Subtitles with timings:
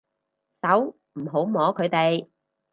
[0.63, 2.27] 手，唔好摸佢哋